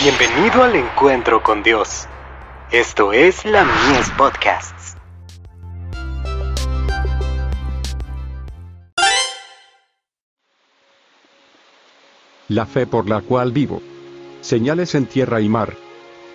[0.00, 2.06] Bienvenido al encuentro con Dios.
[2.70, 4.96] Esto es la Mies Podcasts.
[12.46, 13.82] La fe por la cual vivo.
[14.40, 15.74] Señales en tierra y mar.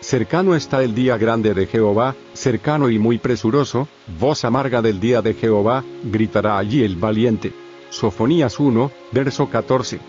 [0.00, 3.86] Cercano está el día grande de Jehová, cercano y muy presuroso,
[4.18, 7.52] voz amarga del día de Jehová, gritará allí el valiente.
[7.90, 10.00] Sofonías 1, verso 14.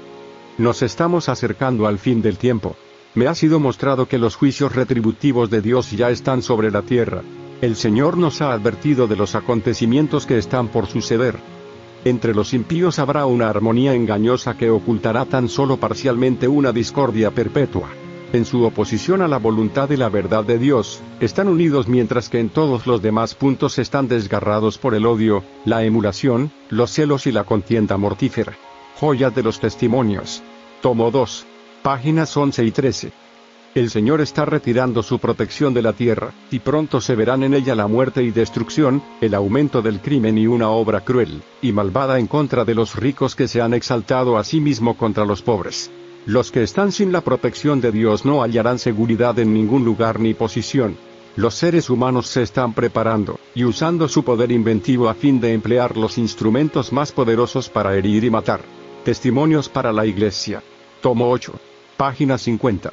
[0.58, 2.76] Nos estamos acercando al fin del tiempo.
[3.16, 7.22] Me ha sido mostrado que los juicios retributivos de Dios ya están sobre la tierra.
[7.62, 11.36] El Señor nos ha advertido de los acontecimientos que están por suceder.
[12.06, 17.90] Entre los impíos habrá una armonía engañosa que ocultará tan solo parcialmente una discordia perpetua.
[18.34, 22.40] En su oposición a la voluntad y la verdad de Dios, están unidos mientras que
[22.40, 27.32] en todos los demás puntos están desgarrados por el odio, la emulación, los celos y
[27.32, 28.54] la contienda mortífera.
[29.00, 30.42] Joyas de los testimonios.
[30.82, 31.46] Tomo 2
[31.84, 33.12] páginas 11 y 13.
[33.76, 37.76] El Señor está retirando su protección de la tierra, y pronto se verán en ella
[37.76, 42.28] la muerte y destrucción, el aumento del crimen y una obra cruel, y malvada en
[42.28, 45.92] contra de los ricos que se han exaltado a sí mismo contra los pobres.
[46.26, 50.34] Los que están sin la protección de Dios no hallarán seguridad en ningún lugar ni
[50.34, 50.96] posición.
[51.36, 55.98] Los seres humanos se están preparando, y usando su poder inventivo a fin de emplear
[55.98, 58.62] los instrumentos más poderosos para herir y matar.
[59.04, 60.64] Testimonios para la Iglesia.
[61.02, 61.73] Tomo 8.
[61.98, 62.92] Página 50.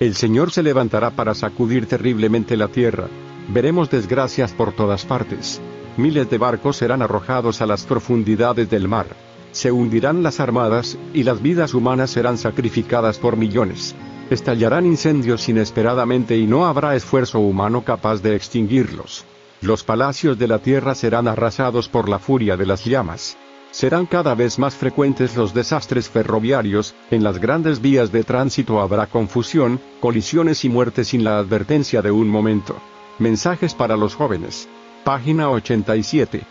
[0.00, 3.08] El Señor se levantará para sacudir terriblemente la tierra.
[3.48, 5.60] Veremos desgracias por todas partes.
[5.98, 9.06] Miles de barcos serán arrojados a las profundidades del mar.
[9.52, 13.94] Se hundirán las armadas, y las vidas humanas serán sacrificadas por millones.
[14.30, 19.26] Estallarán incendios inesperadamente y no habrá esfuerzo humano capaz de extinguirlos.
[19.60, 23.36] Los palacios de la tierra serán arrasados por la furia de las llamas.
[23.72, 29.06] Serán cada vez más frecuentes los desastres ferroviarios, en las grandes vías de tránsito habrá
[29.06, 32.76] confusión, colisiones y muertes sin la advertencia de un momento.
[33.18, 34.68] Mensajes para los jóvenes.
[35.04, 36.42] Página 87.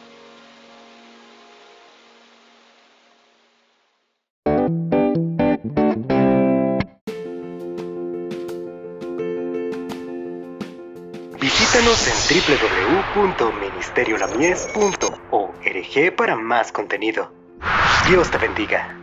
[11.40, 12.14] Visítanos en
[15.32, 17.32] www.ministeriolamies.org para más contenido.
[18.08, 19.01] Dios te bendiga.